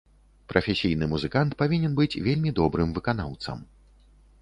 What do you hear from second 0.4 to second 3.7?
Прафесійны музыкант павінен быць вельмі добрым выканаўцам.